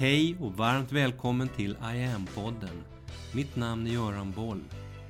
Hej 0.00 0.36
och 0.40 0.52
varmt 0.52 0.92
välkommen 0.92 1.48
till 1.48 1.70
I 1.70 2.04
am-podden. 2.04 2.82
Mitt 3.34 3.56
namn 3.56 3.86
är 3.86 3.90
Göran 3.90 4.32
Boll. 4.32 4.64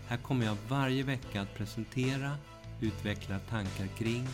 Här 0.06 0.16
kommer 0.16 0.46
jag 0.46 0.56
varje 0.68 1.02
vecka 1.02 1.40
att 1.40 1.54
presentera, 1.54 2.36
utveckla 2.80 3.38
tankar 3.38 3.86
kring 3.86 4.26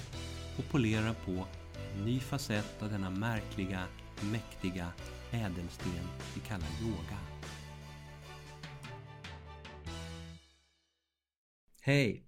och 0.59 0.65
polera 0.71 1.15
på 1.15 1.47
en 1.95 2.05
ny 2.05 2.21
facett 2.21 2.83
av 2.83 2.91
denna 2.91 3.11
märkliga, 3.11 3.85
mäktiga 4.33 4.93
ädelsten 5.31 6.09
vi 6.35 6.41
kallar 6.41 6.69
yoga. 6.83 7.19
Hej! 11.81 12.27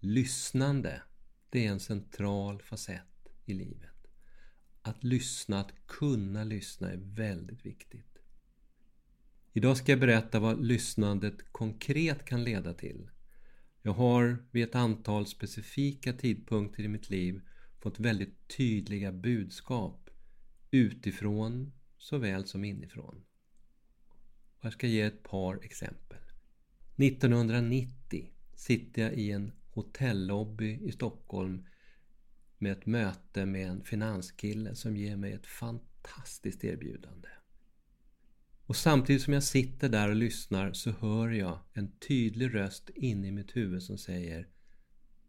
Lyssnande, 0.00 1.02
det 1.50 1.66
är 1.66 1.70
en 1.70 1.80
central 1.80 2.62
facett 2.62 3.28
i 3.44 3.54
livet. 3.54 3.91
Att 4.82 5.04
lyssna, 5.04 5.60
att 5.60 5.86
kunna 5.86 6.44
lyssna 6.44 6.90
är 6.90 6.96
väldigt 6.96 7.66
viktigt. 7.66 8.18
Idag 9.52 9.76
ska 9.76 9.92
jag 9.92 10.00
berätta 10.00 10.40
vad 10.40 10.64
lyssnandet 10.64 11.52
konkret 11.52 12.24
kan 12.24 12.44
leda 12.44 12.74
till. 12.74 13.10
Jag 13.82 13.92
har 13.92 14.44
vid 14.50 14.64
ett 14.64 14.74
antal 14.74 15.26
specifika 15.26 16.12
tidpunkter 16.12 16.82
i 16.82 16.88
mitt 16.88 17.10
liv 17.10 17.40
fått 17.80 18.00
väldigt 18.00 18.48
tydliga 18.56 19.12
budskap 19.12 20.10
utifrån 20.70 21.72
såväl 21.98 22.46
som 22.46 22.64
inifrån. 22.64 23.24
Och 24.58 24.64
jag 24.64 24.72
ska 24.72 24.86
ge 24.86 25.00
ett 25.00 25.22
par 25.22 25.64
exempel. 25.64 26.18
1990 26.96 28.30
sitter 28.54 29.02
jag 29.02 29.14
i 29.14 29.30
en 29.30 29.52
hotellobby 29.70 30.78
i 30.82 30.92
Stockholm 30.92 31.66
med 32.62 32.72
ett 32.72 32.86
möte 32.86 33.46
med 33.46 33.68
en 33.68 33.84
finanskille 33.84 34.74
som 34.74 34.96
ger 34.96 35.16
mig 35.16 35.32
ett 35.32 35.46
fantastiskt 35.46 36.64
erbjudande. 36.64 37.28
Och 38.66 38.76
samtidigt 38.76 39.22
som 39.22 39.32
jag 39.32 39.42
sitter 39.42 39.88
där 39.88 40.08
och 40.08 40.16
lyssnar 40.16 40.72
så 40.72 40.90
hör 40.90 41.30
jag 41.30 41.58
en 41.72 41.98
tydlig 41.98 42.54
röst 42.54 42.90
inne 42.90 43.28
i 43.28 43.32
mitt 43.32 43.56
huvud 43.56 43.82
som 43.82 43.98
säger 43.98 44.48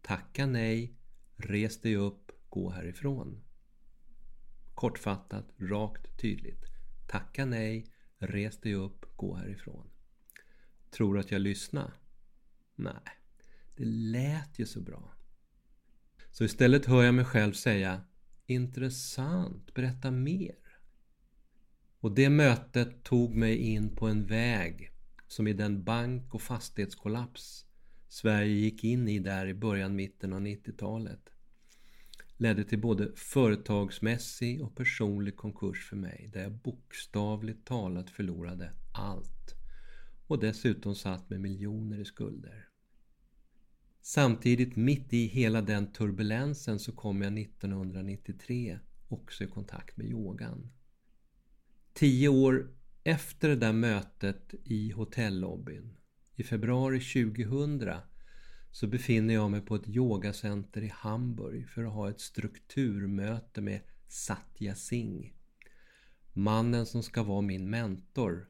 Tacka 0.02 0.45
nej, 0.45 0.97
res 1.35 1.81
dig 1.81 1.95
upp, 1.95 2.31
gå 2.49 2.69
härifrån. 2.69 3.44
Kortfattat, 4.73 5.53
rakt, 5.57 6.22
tydligt. 6.22 6.66
Tacka 7.09 7.45
nej, 7.45 7.94
res 8.17 8.61
dig 8.61 8.73
upp, 8.73 9.05
gå 9.16 9.35
härifrån. 9.35 9.89
Tror 10.91 11.13
du 11.13 11.19
att 11.19 11.31
jag 11.31 11.41
lyssnar? 11.41 11.94
Nej, 12.75 13.03
det 13.75 13.85
lät 13.85 14.59
ju 14.59 14.66
så 14.66 14.81
bra. 14.81 15.13
Så 16.33 16.43
istället 16.43 16.85
hör 16.85 17.03
jag 17.03 17.15
mig 17.15 17.25
själv 17.25 17.53
säga 17.53 18.01
Intressant, 18.45 19.73
berätta 19.73 20.11
mer. 20.11 20.55
Och 21.99 22.15
det 22.15 22.29
mötet 22.29 23.03
tog 23.03 23.35
mig 23.35 23.57
in 23.57 23.95
på 23.95 24.07
en 24.07 24.25
väg 24.25 24.91
som 25.27 25.47
i 25.47 25.53
den 25.53 25.83
bank 25.83 26.33
och 26.33 26.41
fastighetskollaps 26.41 27.65
Sverige 28.07 28.53
gick 28.53 28.83
in 28.83 29.07
i 29.07 29.19
där 29.19 29.47
i 29.47 29.53
början, 29.53 29.95
mitten 29.95 30.33
av 30.33 30.41
90-talet 30.41 31.29
ledde 32.37 32.63
till 32.63 32.81
både 32.81 33.11
företagsmässig 33.15 34.61
och 34.61 34.75
personlig 34.75 35.37
konkurs 35.37 35.89
för 35.89 35.95
mig 35.95 36.29
där 36.33 36.41
jag 36.41 36.51
bokstavligt 36.51 37.67
talat 37.67 38.09
förlorade 38.09 38.71
allt 38.93 39.55
och 40.27 40.39
dessutom 40.39 40.95
satt 40.95 41.29
med 41.29 41.41
miljoner 41.41 41.99
i 41.99 42.05
skulder. 42.05 42.72
Samtidigt 44.05 44.75
mitt 44.75 45.13
i 45.13 45.25
hela 45.25 45.61
den 45.61 45.91
turbulensen 45.91 46.79
så 46.79 46.91
kom 46.91 47.21
jag 47.21 47.39
1993 47.39 48.79
också 49.07 49.43
i 49.43 49.47
kontakt 49.47 49.97
med 49.97 50.07
yogan. 50.07 50.71
Tio 51.93 52.29
år 52.29 52.75
efter 53.03 53.49
det 53.49 53.55
där 53.55 53.73
mötet 53.73 54.53
i 54.63 54.91
hotellobbyn, 54.91 55.97
i 56.35 56.43
februari 56.43 57.00
2000, 57.00 57.91
så 58.72 58.88
befinner 58.88 59.33
jag 59.33 59.51
mig 59.51 59.61
på 59.61 59.75
ett 59.75 59.88
yogacenter 59.88 60.81
i 60.81 60.91
Hamburg 60.95 61.69
för 61.69 61.83
att 61.83 61.94
ha 61.94 62.09
ett 62.09 62.22
strukturmöte 62.22 63.61
med 63.61 63.81
Satya 64.07 64.75
Singh. 64.75 65.29
Mannen 66.33 66.85
som 66.85 67.03
ska 67.03 67.23
vara 67.23 67.41
min 67.41 67.69
mentor. 67.69 68.49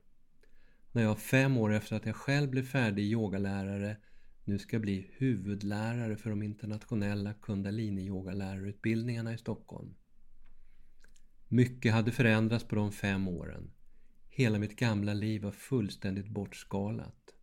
När 0.91 1.03
jag 1.03 1.19
fem 1.19 1.57
år 1.57 1.73
efter 1.73 1.95
att 1.95 2.05
jag 2.05 2.16
själv 2.16 2.49
blev 2.49 2.63
färdig 2.63 3.03
yogalärare 3.03 3.97
nu 4.45 4.59
ska 4.59 4.79
bli 4.79 5.07
huvudlärare 5.11 6.17
för 6.17 6.29
de 6.29 6.43
internationella 6.43 7.33
kundalini-yogalärarutbildningarna 7.33 9.33
i 9.33 9.37
Stockholm. 9.37 9.95
Mycket 11.47 11.93
hade 11.93 12.11
förändrats 12.11 12.63
på 12.63 12.75
de 12.75 12.91
fem 12.91 13.27
åren. 13.27 13.71
Hela 14.29 14.59
mitt 14.59 14.75
gamla 14.75 15.13
liv 15.13 15.41
var 15.41 15.51
fullständigt 15.51 16.27
bortskalat. 16.27 17.35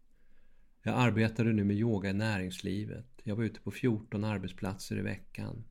Jag 0.83 0.95
arbetade 0.95 1.53
nu 1.53 1.65
med 1.65 1.77
yoga 1.77 2.11
i 2.11 2.13
näringslivet. 2.13 3.07
Jag 3.23 3.37
var 3.37 3.45
ute 3.45 3.61
på 3.61 3.71
14 3.71 4.25
arbetsplatser 4.25 4.99
i 4.99 5.03
veckan. 5.03 5.65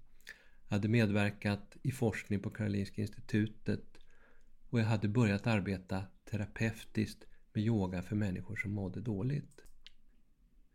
Jag 0.68 0.76
hade 0.76 0.88
medverkat 0.88 1.78
i 1.82 1.92
forskning 1.92 2.40
på 2.40 2.50
Karolinska 2.50 3.02
institutet 3.02 3.98
och 4.70 4.80
jag 4.80 4.86
hade 4.86 5.08
börjat 5.08 5.48
arbeta 5.48 6.04
terapeutiskt 6.32 7.26
med 7.54 7.64
yoga 7.64 8.02
för 8.02 8.16
människor 8.16 8.56
som 8.56 8.72
mådde 8.72 9.02
dåligt. 9.02 9.69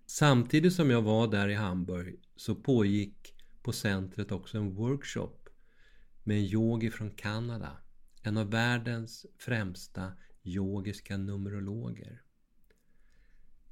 Samtidigt 0.06 0.72
som 0.72 0.90
jag 0.90 1.02
var 1.02 1.26
där 1.26 1.48
i 1.48 1.54
Hamburg 1.54 2.20
så 2.36 2.54
pågick 2.54 3.34
på 3.62 3.72
centret 3.72 4.32
också 4.32 4.58
en 4.58 4.74
workshop 4.74 5.38
med 6.24 6.36
en 6.36 6.44
yogi 6.44 6.90
från 6.90 7.10
Kanada. 7.10 7.76
En 8.22 8.36
av 8.36 8.50
världens 8.50 9.26
främsta 9.38 10.12
yogiska 10.42 11.16
numerologer. 11.16 12.22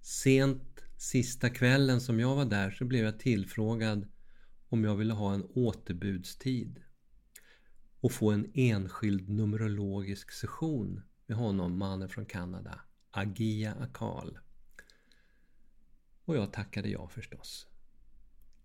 Sent 0.00 0.84
sista 0.98 1.50
kvällen 1.50 2.00
som 2.00 2.20
jag 2.20 2.36
var 2.36 2.44
där 2.44 2.70
så 2.70 2.84
blev 2.84 3.04
jag 3.04 3.20
tillfrågad 3.20 4.08
om 4.68 4.84
jag 4.84 4.96
ville 4.96 5.14
ha 5.14 5.34
en 5.34 5.44
återbudstid 5.54 6.82
och 8.00 8.12
få 8.12 8.30
en 8.30 8.50
enskild 8.54 9.28
numerologisk 9.28 10.30
session 10.30 11.02
med 11.26 11.36
honom, 11.36 11.78
mannen 11.78 12.08
från 12.08 12.26
Kanada, 12.26 12.80
Agia 13.10 13.74
Akal. 13.74 14.38
Och 16.32 16.38
jag 16.38 16.52
tackade 16.52 16.88
ja 16.88 17.08
förstås. 17.08 17.66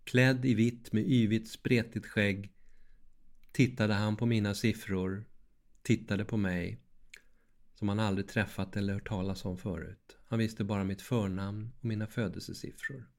Klädd 0.03 0.45
i 0.45 0.53
vitt 0.53 0.93
med 0.93 1.03
yvigt 1.07 1.49
spretigt 1.49 2.05
skägg 2.05 2.53
tittade 3.51 3.93
han 3.93 4.17
på 4.17 4.25
mina 4.25 4.53
siffror, 4.53 5.25
tittade 5.81 6.25
på 6.25 6.37
mig 6.37 6.81
som 7.73 7.89
han 7.89 7.99
aldrig 7.99 8.27
träffat 8.27 8.77
eller 8.77 8.93
hört 8.93 9.07
talas 9.07 9.45
om 9.45 9.57
förut. 9.57 10.17
Han 10.25 10.39
visste 10.39 10.63
bara 10.63 10.83
mitt 10.83 11.01
förnamn 11.01 11.71
och 11.79 11.85
mina 11.85 12.07
födelsesiffror. 12.07 13.09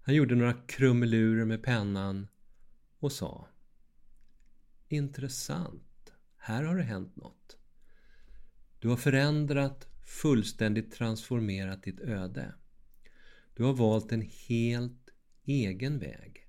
Han 0.00 0.14
gjorde 0.14 0.34
några 0.34 0.52
krumelurer 0.52 1.44
med 1.44 1.62
pennan 1.62 2.28
och 2.98 3.12
sa 3.12 3.48
Intressant. 4.88 6.12
Här 6.36 6.62
har 6.62 6.76
det 6.76 6.82
hänt 6.82 7.16
något. 7.16 7.56
Du 8.78 8.88
har 8.88 8.96
förändrat, 8.96 9.88
fullständigt 10.04 10.92
transformerat 10.92 11.82
ditt 11.82 12.00
öde. 12.00 12.54
Du 13.56 13.64
har 13.64 13.72
valt 13.72 14.12
en 14.12 14.28
helt 14.48 15.10
egen 15.44 15.98
väg. 15.98 16.48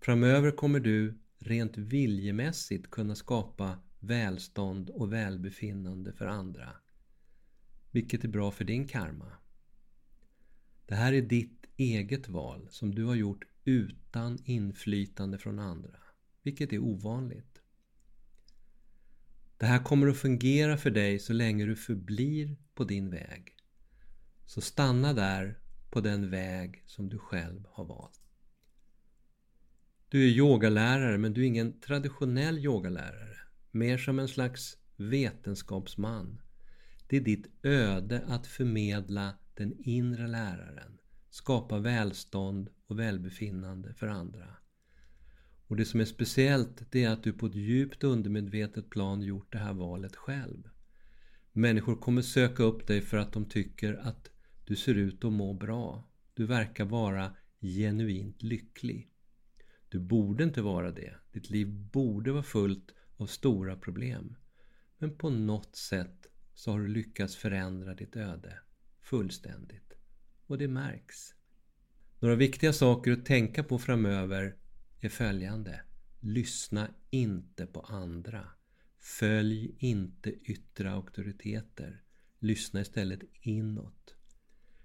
Framöver 0.00 0.50
kommer 0.50 0.80
du 0.80 1.18
rent 1.38 1.78
viljemässigt 1.78 2.90
kunna 2.90 3.14
skapa 3.14 3.78
välstånd 4.00 4.90
och 4.90 5.12
välbefinnande 5.12 6.12
för 6.12 6.26
andra. 6.26 6.76
Vilket 7.90 8.24
är 8.24 8.28
bra 8.28 8.50
för 8.50 8.64
din 8.64 8.88
karma. 8.88 9.32
Det 10.86 10.94
här 10.94 11.12
är 11.12 11.22
ditt 11.22 11.66
eget 11.76 12.28
val 12.28 12.68
som 12.70 12.94
du 12.94 13.04
har 13.04 13.14
gjort 13.14 13.44
utan 13.64 14.38
inflytande 14.44 15.38
från 15.38 15.58
andra. 15.58 15.98
Vilket 16.42 16.72
är 16.72 16.78
ovanligt. 16.78 17.62
Det 19.58 19.66
här 19.66 19.84
kommer 19.84 20.06
att 20.08 20.18
fungera 20.18 20.76
för 20.76 20.90
dig 20.90 21.18
så 21.18 21.32
länge 21.32 21.66
du 21.66 21.76
förblir 21.76 22.56
på 22.74 22.84
din 22.84 23.10
väg. 23.10 23.56
Så 24.46 24.60
stanna 24.60 25.12
där 25.12 25.63
på 25.94 26.00
den 26.00 26.30
väg 26.30 26.82
som 26.86 27.08
du 27.08 27.18
själv 27.18 27.66
har 27.70 27.84
valt. 27.84 28.20
Du 30.08 30.24
är 30.24 30.28
yogalärare 30.28 31.18
men 31.18 31.32
du 31.32 31.40
är 31.40 31.46
ingen 31.46 31.80
traditionell 31.80 32.58
yogalärare. 32.58 33.36
Mer 33.70 33.98
som 33.98 34.18
en 34.18 34.28
slags 34.28 34.78
vetenskapsman. 34.96 36.42
Det 37.08 37.16
är 37.16 37.20
ditt 37.20 37.64
öde 37.64 38.24
att 38.26 38.46
förmedla 38.46 39.34
den 39.54 39.72
inre 39.78 40.26
läraren. 40.26 40.98
Skapa 41.30 41.78
välstånd 41.78 42.70
och 42.86 42.98
välbefinnande 42.98 43.94
för 43.94 44.06
andra. 44.06 44.56
Och 45.66 45.76
det 45.76 45.84
som 45.84 46.00
är 46.00 46.04
speciellt 46.04 46.90
det 46.90 47.04
är 47.04 47.10
att 47.10 47.22
du 47.22 47.32
på 47.32 47.46
ett 47.46 47.54
djupt 47.54 48.04
undermedvetet 48.04 48.90
plan 48.90 49.22
gjort 49.22 49.52
det 49.52 49.58
här 49.58 49.74
valet 49.74 50.16
själv. 50.16 50.68
Människor 51.52 51.96
kommer 51.96 52.22
söka 52.22 52.62
upp 52.62 52.86
dig 52.86 53.00
för 53.00 53.16
att 53.16 53.32
de 53.32 53.44
tycker 53.44 53.94
att 53.94 54.33
du 54.64 54.76
ser 54.76 54.94
ut 54.94 55.24
att 55.24 55.32
må 55.32 55.52
bra. 55.52 56.10
Du 56.34 56.46
verkar 56.46 56.84
vara 56.84 57.36
genuint 57.60 58.42
lycklig. 58.42 59.10
Du 59.88 60.00
borde 60.00 60.44
inte 60.44 60.62
vara 60.62 60.90
det. 60.90 61.14
Ditt 61.32 61.50
liv 61.50 61.68
borde 61.68 62.32
vara 62.32 62.42
fullt 62.42 62.94
av 63.16 63.26
stora 63.26 63.76
problem. 63.76 64.36
Men 64.98 65.16
på 65.16 65.30
något 65.30 65.76
sätt 65.76 66.26
så 66.54 66.72
har 66.72 66.80
du 66.80 66.88
lyckats 66.88 67.36
förändra 67.36 67.94
ditt 67.94 68.16
öde 68.16 68.58
fullständigt. 69.04 69.94
Och 70.46 70.58
det 70.58 70.68
märks. 70.68 71.34
Några 72.20 72.34
viktiga 72.34 72.72
saker 72.72 73.12
att 73.12 73.26
tänka 73.26 73.62
på 73.62 73.78
framöver 73.78 74.56
är 75.00 75.08
följande. 75.08 75.80
Lyssna 76.20 76.90
inte 77.10 77.66
på 77.66 77.80
andra. 77.80 78.48
Följ 78.98 79.76
inte 79.78 80.30
yttre 80.30 80.90
auktoriteter. 80.92 82.02
Lyssna 82.38 82.80
istället 82.80 83.20
inåt. 83.32 84.13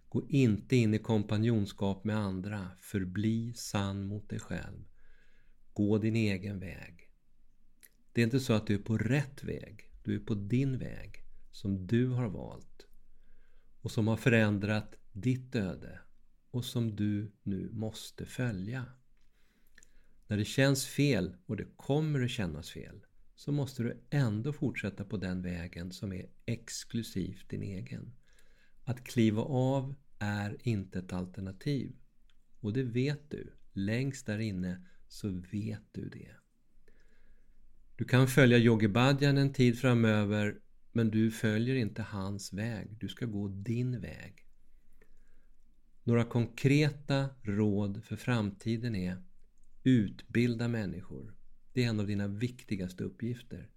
Gå 0.09 0.27
inte 0.29 0.75
in 0.75 0.93
i 0.93 0.99
kompanjonskap 0.99 2.03
med 2.03 2.17
andra. 2.17 2.71
Förbli 2.79 3.53
sann 3.53 4.05
mot 4.05 4.29
dig 4.29 4.39
själv. 4.39 4.85
Gå 5.73 5.97
din 5.97 6.15
egen 6.15 6.59
väg. 6.59 7.09
Det 8.13 8.21
är 8.21 8.25
inte 8.25 8.39
så 8.39 8.53
att 8.53 8.67
du 8.67 8.75
är 8.75 8.79
på 8.79 8.97
rätt 8.97 9.43
väg. 9.43 9.91
Du 10.03 10.15
är 10.15 10.19
på 10.19 10.35
din 10.35 10.77
väg 10.77 11.23
som 11.51 11.87
du 11.87 12.07
har 12.07 12.29
valt 12.29 12.87
och 13.81 13.91
som 13.91 14.07
har 14.07 14.17
förändrat 14.17 14.95
ditt 15.11 15.55
öde 15.55 15.99
och 16.51 16.65
som 16.65 16.95
du 16.95 17.31
nu 17.43 17.69
måste 17.71 18.25
följa. 18.25 18.85
När 20.27 20.37
det 20.37 20.45
känns 20.45 20.85
fel, 20.85 21.35
och 21.45 21.57
det 21.57 21.67
kommer 21.75 22.23
att 22.23 22.29
kännas 22.29 22.69
fel, 22.71 23.05
så 23.35 23.51
måste 23.51 23.83
du 23.83 24.03
ändå 24.09 24.53
fortsätta 24.53 25.05
på 25.05 25.17
den 25.17 25.41
vägen 25.41 25.91
som 25.91 26.13
är 26.13 26.29
exklusivt 26.45 27.49
din 27.49 27.63
egen. 27.63 28.13
Att 28.89 29.03
kliva 29.03 29.41
av 29.41 29.95
är 30.19 30.57
inte 30.63 30.99
ett 30.99 31.13
alternativ. 31.13 31.95
Och 32.59 32.73
det 32.73 32.83
vet 32.83 33.31
du. 33.31 33.53
Längst 33.73 34.25
där 34.25 34.39
inne 34.39 34.85
så 35.07 35.29
vet 35.51 35.83
du 35.91 36.09
det. 36.09 36.31
Du 37.95 38.05
kan 38.05 38.27
följa 38.27 38.57
Yogi 38.57 38.87
Bhajan 38.87 39.37
en 39.37 39.53
tid 39.53 39.79
framöver 39.79 40.59
men 40.91 41.11
du 41.11 41.31
följer 41.31 41.75
inte 41.75 42.01
hans 42.01 42.53
väg. 42.53 42.97
Du 42.99 43.07
ska 43.07 43.25
gå 43.25 43.47
din 43.47 44.01
väg. 44.01 44.47
Några 46.03 46.23
konkreta 46.23 47.29
råd 47.41 48.03
för 48.03 48.15
framtiden 48.15 48.95
är 48.95 49.23
Utbilda 49.83 50.67
människor. 50.67 51.35
Det 51.73 51.83
är 51.83 51.89
en 51.89 51.99
av 51.99 52.07
dina 52.07 52.27
viktigaste 52.27 53.03
uppgifter. 53.03 53.69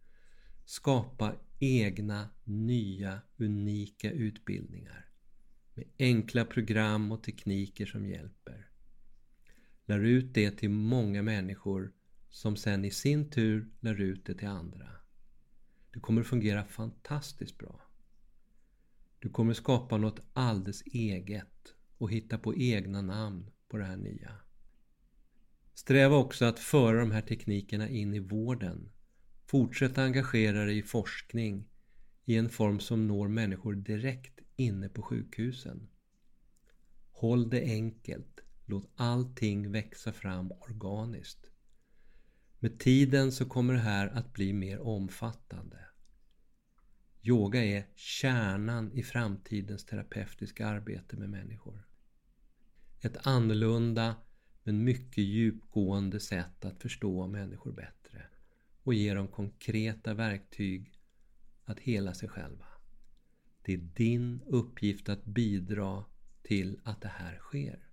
Skapa 0.65 1.35
egna, 1.63 2.29
nya, 2.45 3.21
unika 3.37 4.11
utbildningar 4.11 5.09
med 5.75 5.85
enkla 5.99 6.45
program 6.45 7.13
och 7.13 7.23
tekniker 7.23 7.87
som 7.87 8.07
hjälper. 8.07 8.69
Lär 9.87 9.99
ut 10.01 10.35
det 10.35 10.51
till 10.51 10.71
många 10.71 11.23
människor 11.23 11.93
som 12.31 12.57
sen 12.57 12.85
i 12.85 12.91
sin 12.91 13.31
tur 13.31 13.71
lär 13.81 14.01
ut 14.01 14.27
det 14.27 14.35
till 14.35 14.49
andra. 14.49 14.89
Det 15.93 16.01
kommer 16.01 16.23
fungera 16.23 16.65
fantastiskt 16.65 17.59
bra. 17.59 17.81
Du 19.19 19.29
kommer 19.29 19.55
skapa 19.55 19.97
något 19.97 20.21
alldeles 20.33 20.83
eget 20.83 21.75
och 21.99 22.11
hitta 22.11 22.39
på 22.39 22.57
egna 22.57 23.03
namn 23.03 23.51
på 23.69 23.77
det 23.77 23.85
här 23.85 23.97
nya. 23.97 24.37
Sträva 25.75 26.17
också 26.17 26.45
att 26.45 26.59
föra 26.59 27.01
de 27.01 27.11
här 27.11 27.23
teknikerna 27.23 27.89
in 27.89 28.15
i 28.15 28.19
vården. 28.19 28.91
Fortsätt 29.53 29.99
engagera 29.99 30.65
dig 30.65 30.79
i 30.79 30.83
forskning 30.83 31.69
i 32.25 32.37
en 32.37 32.49
form 32.49 32.81
som 32.81 33.07
når 33.09 33.29
människor 33.29 33.75
direkt 33.75 34.41
inne 34.57 34.89
på 34.89 35.03
sjukhusen. 35.03 35.89
Håll 37.11 37.51
det 37.51 37.63
enkelt. 37.63 38.41
Låt 38.67 38.91
allting 38.97 39.73
växa 39.73 40.13
fram 40.13 40.53
organiskt. 40.53 41.51
Med 42.59 42.79
tiden 42.79 43.33
så 43.33 43.45
kommer 43.45 43.75
det 43.75 43.81
här 43.81 44.09
att 44.09 44.33
bli 44.33 44.53
mer 44.53 44.81
omfattande. 44.81 45.79
Yoga 47.23 47.65
är 47.65 47.87
kärnan 47.95 48.93
i 48.93 49.03
framtidens 49.03 49.85
terapeutiska 49.85 50.67
arbete 50.67 51.17
med 51.17 51.31
människor. 51.31 51.87
Ett 53.01 53.27
annorlunda 53.27 54.17
men 54.63 54.85
mycket 54.85 55.25
djupgående 55.25 56.21
sätt 56.21 56.65
att 56.65 56.83
förstå 56.83 57.27
människor 57.27 57.73
bättre 57.73 58.02
och 58.83 58.95
ge 58.95 59.15
dem 59.15 59.29
konkreta 59.29 60.15
verktyg 60.15 60.93
att 61.65 61.81
hela 61.81 62.15
sig 62.15 62.29
själva. 62.29 62.67
Det 63.63 63.73
är 63.73 63.79
din 63.79 64.43
uppgift 64.47 65.09
att 65.09 65.25
bidra 65.25 66.05
till 66.43 66.81
att 66.85 67.01
det 67.01 67.09
här 67.09 67.39
sker. 67.39 67.89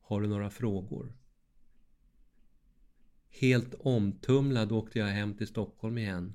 Har 0.00 0.20
du 0.20 0.28
några 0.28 0.50
frågor? 0.50 1.16
Helt 3.28 3.74
omtumlad 3.74 4.72
åkte 4.72 4.98
jag 4.98 5.06
hem 5.06 5.34
till 5.34 5.46
Stockholm 5.46 5.98
igen 5.98 6.34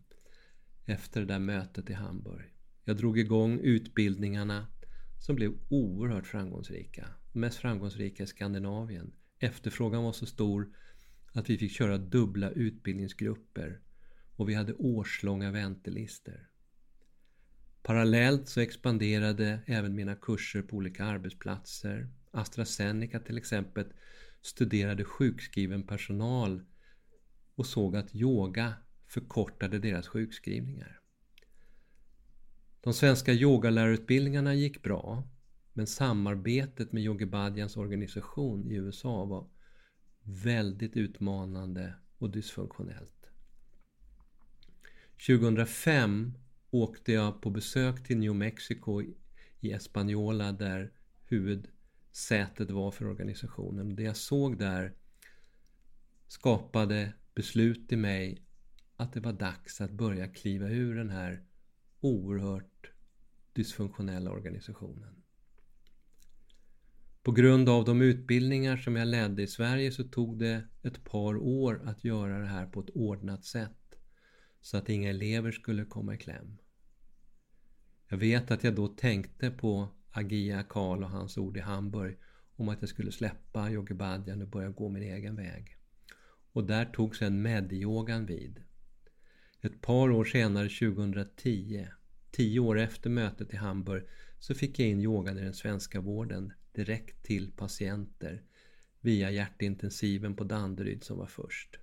efter 0.86 1.22
det 1.22 1.28
där 1.28 1.40
mötet 1.40 1.90
i 1.90 1.94
Hamburg. 1.94 2.54
Jag 2.84 2.98
drog 2.98 3.20
igång 3.20 3.60
utbildningarna 3.60 4.68
som 5.20 5.36
blev 5.36 5.54
oerhört 5.70 6.28
framgångsrika. 6.28 7.08
Mest 7.32 7.58
framgångsrika 7.58 8.24
i 8.24 8.28
Skandinavien. 8.28 9.14
Efterfrågan 9.40 10.04
var 10.04 10.12
så 10.12 10.26
stor 10.26 10.76
att 11.34 11.50
vi 11.50 11.58
fick 11.58 11.72
köra 11.72 11.98
dubbla 11.98 12.52
utbildningsgrupper 12.52 13.80
och 14.36 14.50
vi 14.50 14.54
hade 14.54 14.74
årslånga 14.74 15.52
väntelistor. 15.52 16.50
Parallellt 17.84 18.48
så 18.48 18.60
expanderade 18.62 19.60
även 19.66 19.96
mina 19.96 20.16
kurser 20.16 20.62
på 20.62 20.76
olika 20.76 21.06
arbetsplatser. 21.06 22.10
AstraZeneca 22.32 23.20
till 23.20 23.38
exempel 23.38 23.86
studerade 24.42 25.04
sjukskriven 25.04 25.84
personal 25.84 26.62
och 27.56 27.66
såg 27.66 27.96
att 27.96 28.16
yoga 28.16 28.74
förkortade 29.08 29.80
deras 29.80 30.08
sjukskrivningar. 30.08 31.00
De 32.82 32.94
svenska 32.94 33.34
yogalärarutbildningarna 33.34 34.54
gick 34.54 34.84
bra 34.84 35.24
men 35.74 35.88
samarbetet 35.88 36.92
med 36.92 37.04
Yogi 37.04 37.26
Bhadjans 37.26 37.78
organisation 37.78 38.72
i 38.72 38.76
USA 38.76 39.26
var 39.26 39.50
väldigt 40.24 40.98
utmanande 40.98 41.94
och 42.18 42.30
dysfunktionellt. 42.30 43.30
2005 45.28 46.34
åkte 46.70 47.12
jag 47.12 47.42
på 47.42 47.50
besök 47.50 48.04
till 48.04 48.18
New 48.18 48.36
Mexico 48.36 49.02
i 49.60 49.72
Espanola 49.72 50.52
där 50.52 50.92
huvudsätet 51.26 52.72
var 52.72 52.92
för 52.92 53.06
organisationen. 53.08 53.96
Det 53.96 54.04
jag 54.04 54.18
såg 54.18 54.58
där 54.58 54.94
skapade 56.28 57.14
beslut 57.36 57.92
i 57.92 57.96
mig 57.96 58.46
att 58.96 59.14
det 59.14 59.20
var 59.20 59.34
dags 59.34 59.82
att 59.82 59.92
börja 59.92 60.28
kliva 60.28 60.70
ur 60.70 60.96
den 60.96 61.10
här 61.10 61.44
oerhört 62.00 62.92
dysfunktionella 63.54 64.32
organisationen. 64.32 65.21
På 67.24 67.32
grund 67.32 67.70
av 67.70 67.86
de 67.86 68.02
utbildningar 68.02 68.78
som 68.78 68.96
jag 68.96 69.08
ledde 69.08 69.42
i 69.44 69.48
Sverige 69.48 69.92
så 69.92 70.04
tog 70.04 70.40
det 70.40 70.64
ett 70.84 71.04
par 71.04 71.38
år 71.38 71.82
att 71.86 72.04
göra 72.04 72.40
det 72.40 72.48
här 72.48 72.66
på 72.66 72.80
ett 72.80 72.90
ordnat 72.90 73.46
sätt 73.46 73.96
så 74.62 74.78
att 74.78 74.90
inga 74.90 75.10
elever 75.10 75.52
skulle 75.52 75.86
komma 75.86 76.14
i 76.14 76.18
kläm. 76.18 76.58
Jag 78.08 78.18
vet 78.18 78.52
att 78.52 78.64
jag 78.64 78.76
då 78.76 78.88
tänkte 78.88 79.52
på 79.52 79.90
Agia 80.12 80.64
Karl 80.64 81.04
och 81.04 81.10
hans 81.10 81.38
ord 81.38 81.58
i 81.58 81.60
Hamburg 81.60 82.18
om 82.56 82.70
att 82.70 82.82
jag 82.82 82.90
skulle 82.90 83.12
släppa 83.12 83.72
yogibadjan 83.72 84.42
och 84.42 84.48
börja 84.48 84.70
gå 84.70 84.90
min 84.90 85.04
egen 85.04 85.36
väg. 85.36 85.78
Och 86.52 86.64
där 86.64 86.86
tog 86.86 87.16
sen 87.16 87.42
medyogan 87.42 88.26
vid. 88.26 88.64
Ett 89.62 89.82
par 89.82 90.12
år 90.12 90.26
senare, 90.26 90.70
2010, 90.70 91.88
tio 92.32 92.60
år 92.60 92.80
efter 92.80 93.10
mötet 93.10 93.54
i 93.54 93.58
Hamburg, 93.58 94.04
så 94.40 94.56
fick 94.56 94.80
jag 94.80 94.88
in 94.88 95.02
yogan 95.02 95.38
i 95.38 95.42
den 95.42 95.54
svenska 95.54 96.02
vården 96.02 96.54
direkt 96.74 97.24
till 97.24 97.52
patienter 97.52 98.44
via 99.02 99.32
hjärtintensiven 99.32 100.36
på 100.36 100.44
Danderyd 100.44 101.04
som 101.04 101.18
var 101.18 101.28
först. 101.28 101.80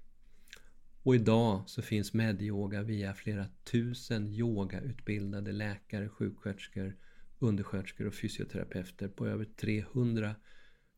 Och 1.03 1.15
idag 1.15 1.63
så 1.67 1.83
finns 1.83 2.13
medyoga 2.15 2.83
via 2.83 3.15
flera 3.15 3.47
tusen 3.65 4.29
yogautbildade 4.29 5.53
läkare, 5.53 6.09
sjuksköterskor, 6.09 6.97
undersköterskor 7.39 8.07
och 8.07 8.15
fysioterapeuter 8.15 9.09
på 9.09 9.27
över 9.27 9.45
300 9.45 10.35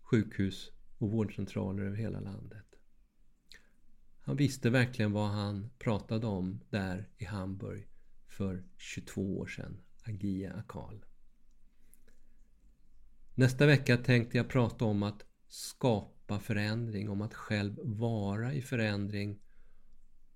sjukhus 0.01 0.71
och 0.99 1.11
vårdcentraler 1.11 1.83
över 1.83 1.97
hela 1.97 2.21
landet. 2.21 2.67
Han 4.21 4.37
visste 4.37 4.71
verkligen 4.71 5.13
vad 5.13 5.29
han 5.29 5.71
pratade 5.79 6.27
om 6.27 6.61
där 6.71 7.09
i 7.19 7.25
Hamburg 7.25 7.89
för 8.29 8.65
22 8.77 9.39
år 9.39 9.47
sedan, 9.47 9.81
Agia 10.05 10.53
Akal. 10.55 11.05
Nästa 13.35 13.67
vecka 13.67 13.97
tänkte 13.97 14.37
jag 14.37 14.49
prata 14.49 14.85
om 14.85 15.03
att 15.03 15.25
skapa 15.49 16.41
förändring, 16.41 17.11
om 17.11 17.23
att 17.23 17.35
själv 17.35 17.79
vara 17.83 18.55
i 18.55 18.63
förändring 18.63 19.41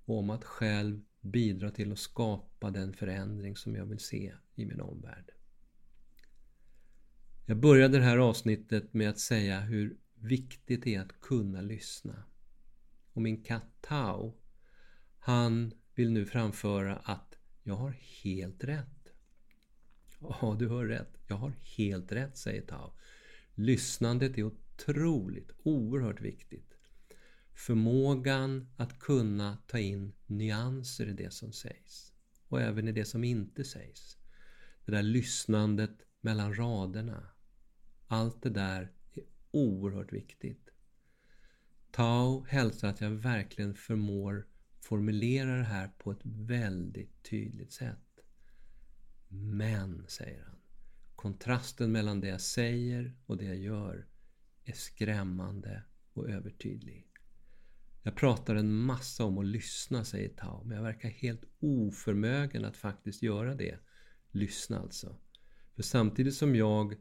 och 0.04 0.18
om 0.18 0.30
att 0.30 0.44
själv 0.44 1.00
bidra 1.20 1.70
till 1.70 1.92
att 1.92 1.98
skapa 1.98 2.70
den 2.70 2.92
förändring 2.92 3.56
som 3.56 3.74
jag 3.74 3.86
vill 3.86 3.98
se 3.98 4.34
i 4.54 4.66
min 4.66 4.80
omvärld. 4.80 5.30
Jag 7.46 7.56
började 7.56 7.98
det 7.98 8.04
här 8.04 8.18
avsnittet 8.18 8.94
med 8.94 9.10
att 9.10 9.18
säga 9.18 9.60
hur 9.60 9.96
viktigt 10.14 10.82
det 10.82 10.94
är 10.94 11.00
att 11.00 11.20
kunna 11.20 11.60
lyssna. 11.60 12.24
Och 13.12 13.22
min 13.22 13.42
katt 13.42 13.68
Tao, 13.80 14.34
han 15.18 15.72
vill 15.94 16.10
nu 16.10 16.26
framföra 16.26 16.96
att 16.96 17.38
Jag 17.62 17.74
har 17.74 17.96
helt 18.22 18.64
rätt. 18.64 19.03
Ja, 20.40 20.56
du 20.58 20.68
hör 20.68 20.84
rätt. 20.84 21.16
Jag 21.26 21.36
har 21.36 21.52
helt 21.76 22.12
rätt, 22.12 22.36
säger 22.36 22.62
Tao. 22.62 22.92
Lyssnandet 23.54 24.38
är 24.38 24.42
otroligt, 24.42 25.50
oerhört 25.62 26.20
viktigt. 26.20 26.74
Förmågan 27.54 28.68
att 28.76 28.98
kunna 28.98 29.58
ta 29.66 29.78
in 29.78 30.12
nyanser 30.26 31.06
i 31.06 31.12
det 31.12 31.32
som 31.32 31.52
sägs. 31.52 32.12
Och 32.48 32.60
även 32.60 32.88
i 32.88 32.92
det 32.92 33.04
som 33.04 33.24
inte 33.24 33.64
sägs. 33.64 34.18
Det 34.84 34.92
där 34.92 35.02
lyssnandet 35.02 36.06
mellan 36.20 36.54
raderna. 36.54 37.26
Allt 38.06 38.42
det 38.42 38.50
där 38.50 38.92
är 39.12 39.24
oerhört 39.50 40.12
viktigt. 40.12 40.70
Tao 41.90 42.44
hälsar 42.48 42.88
att 42.88 43.00
jag 43.00 43.10
verkligen 43.10 43.74
förmår 43.74 44.46
formulera 44.80 45.56
det 45.56 45.64
här 45.64 45.88
på 45.88 46.10
ett 46.10 46.24
väldigt 46.24 47.22
tydligt 47.22 47.72
sätt. 47.72 48.03
Men, 49.36 50.04
säger 50.08 50.42
han, 50.42 50.58
kontrasten 51.16 51.92
mellan 51.92 52.20
det 52.20 52.28
jag 52.28 52.40
säger 52.40 53.16
och 53.26 53.36
det 53.36 53.44
jag 53.44 53.56
gör 53.56 54.06
är 54.64 54.72
skrämmande 54.72 55.82
och 56.12 56.28
övertydlig. 56.28 57.06
Jag 58.02 58.16
pratar 58.16 58.54
en 58.54 58.74
massa 58.74 59.24
om 59.24 59.38
att 59.38 59.46
lyssna, 59.46 60.04
säger 60.04 60.28
Tao, 60.28 60.64
men 60.64 60.76
jag 60.76 60.84
verkar 60.84 61.08
helt 61.08 61.44
oförmögen 61.60 62.64
att 62.64 62.76
faktiskt 62.76 63.22
göra 63.22 63.54
det. 63.54 63.78
Lyssna 64.30 64.78
alltså. 64.78 65.16
För 65.74 65.82
samtidigt 65.82 66.34
som 66.34 66.56
jag, 66.56 66.94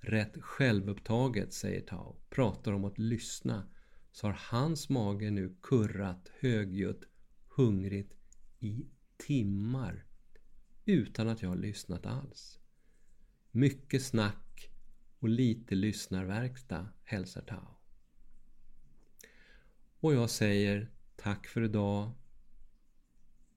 rätt 0.00 0.42
självupptaget, 0.42 1.52
säger 1.52 1.80
Tao, 1.80 2.20
pratar 2.30 2.72
om 2.72 2.84
att 2.84 2.98
lyssna 2.98 3.68
så 4.12 4.26
har 4.26 4.38
hans 4.50 4.88
mage 4.88 5.30
nu 5.30 5.56
kurrat 5.62 6.30
högljutt, 6.40 7.04
hungrigt 7.56 8.14
i 8.58 8.86
timmar 9.16 10.09
utan 10.92 11.28
att 11.28 11.42
jag 11.42 11.48
har 11.48 11.56
lyssnat 11.56 12.06
alls. 12.06 12.58
Mycket 13.50 14.02
snack 14.02 14.70
och 15.18 15.28
lite 15.28 15.74
lyssnarverkstad, 15.74 16.88
hälsar 17.04 17.42
Tao. 17.42 17.76
Och 20.00 20.14
jag 20.14 20.30
säger 20.30 20.90
tack 21.16 21.46
för 21.46 21.62
idag. 21.62 22.12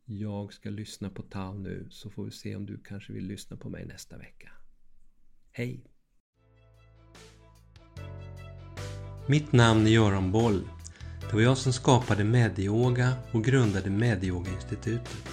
Jag 0.06 0.54
ska 0.54 0.70
lyssna 0.70 1.10
på 1.10 1.22
Tao 1.22 1.54
nu 1.54 1.88
så 1.90 2.10
får 2.10 2.26
vi 2.26 2.32
se 2.32 2.56
om 2.56 2.66
du 2.66 2.78
kanske 2.84 3.14
vill 3.14 3.28
lyssna 3.28 3.58
på 3.58 3.70
mig 3.70 3.86
nästa 3.86 4.18
vecka. 4.18 4.52
Hej! 5.52 5.84
Mitt 9.28 9.52
namn 9.52 9.88
är 9.88 9.92
Göran 9.92 10.32
Boll. 10.32 10.68
Det 11.22 11.34
var 11.34 11.42
jag 11.42 11.58
som 11.58 11.74
skapade 11.74 12.24
Medyoga 12.24 13.14
och 13.32 13.44
grundade 13.44 13.90
Medyoga-institutet. 13.90 15.33